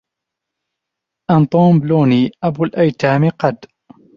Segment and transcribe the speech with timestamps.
[1.31, 3.57] أنطون بلوني أبو الأيتام قد